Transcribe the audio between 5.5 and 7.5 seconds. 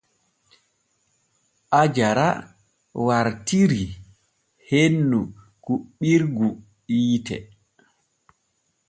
kuɓɓirgu hiite.